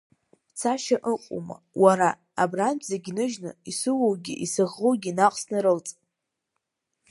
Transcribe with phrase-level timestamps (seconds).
[0.57, 2.09] Цашьа ыҟоума, уара,
[2.41, 5.87] абрантә зегь ныжьны, исыуоугьы исаӷоугьы наҟ снарылҵ!